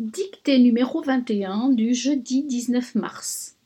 [0.00, 3.56] Dictée numéro 21 du jeudi 19 mars.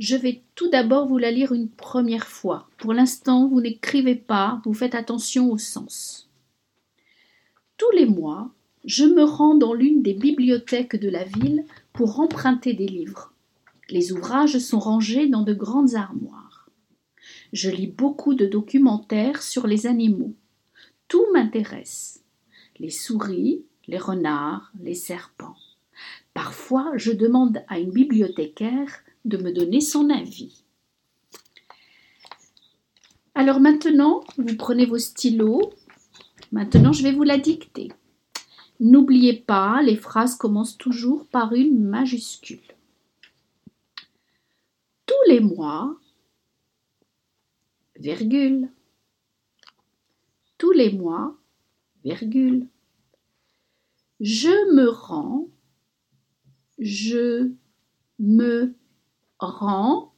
[0.00, 2.68] Je vais tout d'abord vous la lire une première fois.
[2.78, 6.28] Pour l'instant, vous n'écrivez pas, vous faites attention au sens.
[7.76, 8.50] Tous les mois,
[8.84, 13.32] je me rends dans l'une des bibliothèques de la ville pour emprunter des livres.
[13.88, 16.68] Les ouvrages sont rangés dans de grandes armoires.
[17.52, 20.34] Je lis beaucoup de documentaires sur les animaux.
[21.06, 22.24] Tout m'intéresse.
[22.80, 25.56] Les souris, les renards, les serpents.
[26.34, 28.90] Parfois, je demande à une bibliothécaire
[29.24, 30.64] de me donner son avis.
[33.34, 35.72] Alors maintenant, vous prenez vos stylos.
[36.50, 37.92] Maintenant, je vais vous la dicter.
[38.80, 42.60] N'oubliez pas, les phrases commencent toujours par une majuscule.
[45.06, 45.96] Tous les mois,
[47.96, 48.68] virgule.
[50.58, 51.36] Tous les mois,
[52.04, 52.66] virgule.
[54.22, 55.48] Je me rends,
[56.78, 57.50] je
[58.20, 58.72] me
[59.40, 60.14] rends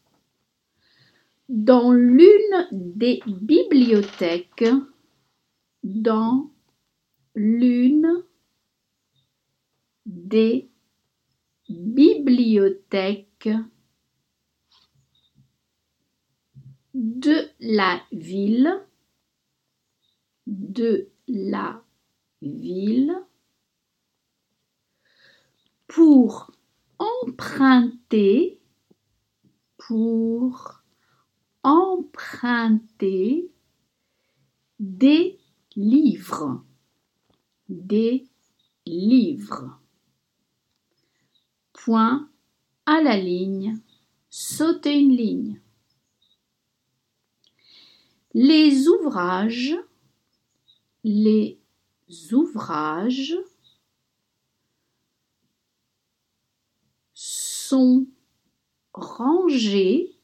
[1.49, 4.67] dans l'une des bibliothèques,
[5.83, 6.51] dans
[7.35, 8.25] l'une
[10.05, 10.69] des
[11.71, 13.49] bibliothèques
[16.93, 18.85] de la ville,
[20.47, 21.83] de la
[22.43, 23.17] ville
[25.95, 26.51] pour
[26.99, 28.59] emprunter,
[29.79, 30.83] pour
[31.63, 33.49] emprunter
[34.81, 35.39] des
[35.77, 36.65] livres,
[37.69, 38.27] des
[38.85, 39.79] livres.
[41.73, 42.29] Point
[42.87, 43.79] à la ligne,
[44.31, 45.61] sauter une ligne.
[48.33, 49.77] Les ouvrages,
[51.05, 51.61] les
[52.33, 53.37] ouvrages
[57.69, 58.07] sont
[58.93, 60.15] rangés,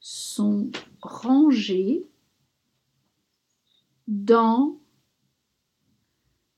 [0.00, 0.70] sont
[1.02, 2.06] rangés
[4.08, 4.80] dans,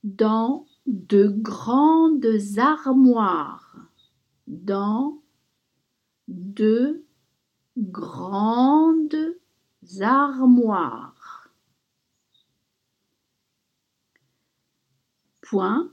[0.03, 3.89] dans de grandes armoires,
[4.47, 5.21] dans
[6.27, 7.05] de
[7.77, 9.37] grandes
[9.99, 11.49] armoires.
[15.41, 15.91] Point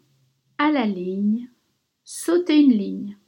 [0.58, 1.50] à la ligne,
[2.04, 3.19] sauter une ligne.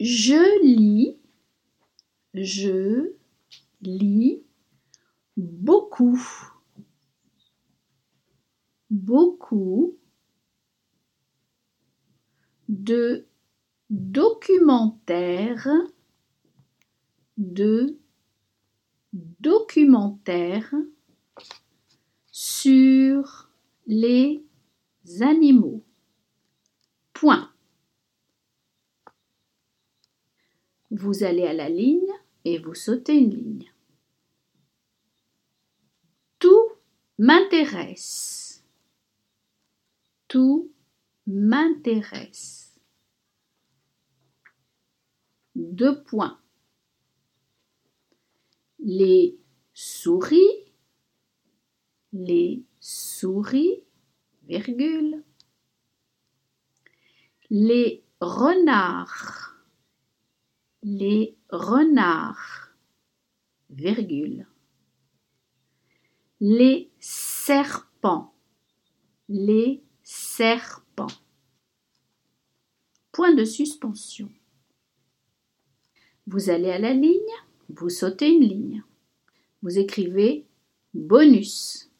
[0.00, 1.18] Je lis,
[2.32, 3.12] je
[3.82, 4.42] lis
[5.36, 6.18] beaucoup,
[8.88, 9.98] beaucoup
[12.70, 13.26] de
[13.90, 15.68] documentaires,
[17.36, 17.98] de
[19.12, 20.74] documentaires
[22.32, 23.50] sur
[23.86, 24.42] les
[25.20, 25.84] animaux.
[27.12, 27.49] Point.
[30.90, 32.12] Vous allez à la ligne
[32.44, 33.72] et vous sautez une ligne.
[36.38, 36.72] Tout
[37.18, 38.64] m'intéresse.
[40.26, 40.72] Tout
[41.26, 42.80] m'intéresse.
[45.54, 46.40] Deux points.
[48.78, 49.38] Les
[49.74, 50.72] souris,
[52.12, 53.84] les souris,
[54.44, 55.22] virgule.
[57.50, 59.59] Les renards,
[60.82, 62.74] les renards,
[63.70, 64.46] virgule.
[66.40, 68.34] Les serpents,
[69.28, 71.06] les serpents.
[73.12, 74.30] Point de suspension.
[76.26, 77.18] Vous allez à la ligne,
[77.68, 78.84] vous sautez une ligne.
[79.62, 80.46] Vous écrivez
[80.94, 81.90] bonus.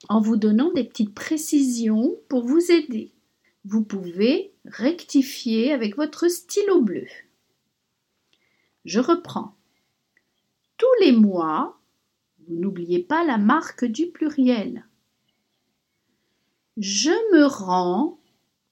[0.10, 3.16] en vous donnant des petites précisions pour vous aider.
[3.66, 7.08] Vous pouvez rectifier avec votre stylo bleu.
[8.86, 9.56] Je reprends.
[10.78, 11.82] Tous les mois,
[12.46, 14.86] vous n'oubliez pas la marque du pluriel.
[16.78, 18.20] Je me rends,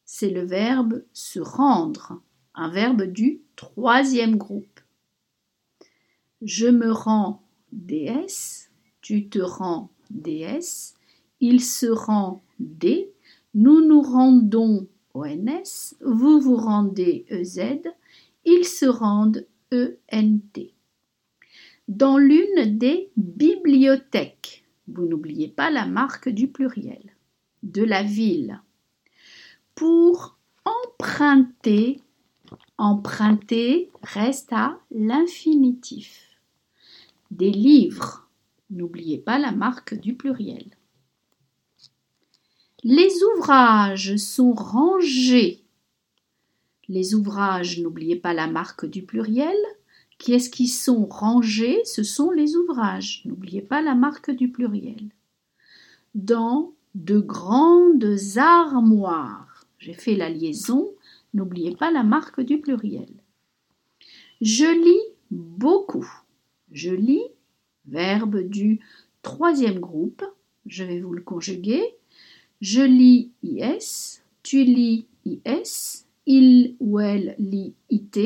[0.05, 2.21] c'est le verbe se rendre,
[2.53, 4.74] un verbe du troisième groupe.
[6.45, 8.69] Je me rends DS,
[9.01, 10.93] tu te rends DS,
[11.39, 13.11] il se rend D,
[13.55, 17.81] nous nous rendons ONS, vous vous rendez EZ,
[18.45, 20.69] ils se rendent ENT.
[21.87, 27.15] Dans l'une des bibliothèques, vous n'oubliez pas la marque du pluriel,
[27.63, 28.61] de la ville.
[29.73, 32.01] Pour emprunter,
[32.77, 36.24] emprunter reste à l'infinitif.
[37.31, 38.29] Des livres,
[38.69, 40.65] n'oubliez pas la marque du pluriel.
[42.83, 45.63] Les ouvrages sont rangés.
[46.87, 49.57] Les ouvrages, n'oubliez pas la marque du pluriel.
[50.19, 51.81] Qui est-ce qui sont rangés?
[51.83, 53.23] Ce sont les ouvrages.
[53.25, 55.09] N'oubliez pas la marque du pluriel.
[56.13, 59.65] Dans de grandes armoires.
[59.79, 60.93] J'ai fait la liaison.
[61.33, 63.09] N'oubliez pas la marque du pluriel.
[64.41, 66.07] Je lis beaucoup.
[66.75, 67.23] Je lis,
[67.87, 68.81] verbe du
[69.21, 70.25] troisième groupe.
[70.65, 71.81] Je vais vous le conjuguer.
[72.59, 78.19] Je lis IS, tu lis IS, il ou elle lit IT,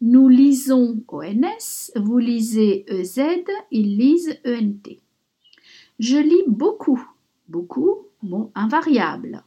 [0.00, 3.20] nous lisons ONS, vous lisez EZ,
[3.70, 4.98] ils lisent ENT.
[6.00, 7.08] Je lis beaucoup,
[7.48, 9.44] beaucoup, bon, invariable.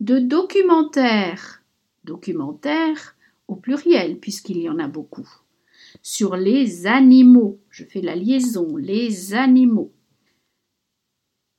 [0.00, 1.62] De documentaires,
[2.02, 3.14] documentaires
[3.46, 5.28] au pluriel, puisqu'il y en a beaucoup.
[6.02, 9.92] Sur les animaux, je fais la liaison, les animaux.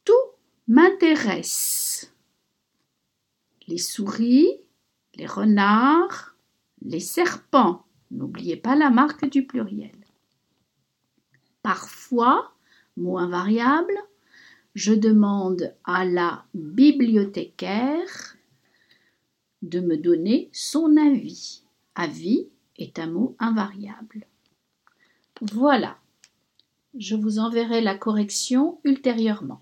[0.03, 0.13] Tout
[0.67, 2.13] m'intéresse
[3.67, 4.47] les souris,
[5.15, 6.35] les renards,
[6.81, 7.85] les serpents.
[8.11, 9.95] N'oubliez pas la marque du pluriel.
[11.61, 12.53] Parfois,
[12.95, 13.97] mot invariable,
[14.73, 18.37] je demande à la bibliothécaire
[19.61, 21.63] de me donner son avis.
[21.95, 22.47] Avis
[22.77, 24.25] est un mot invariable.
[25.41, 25.97] Voilà.
[26.97, 29.61] Je vous enverrai la correction ultérieurement.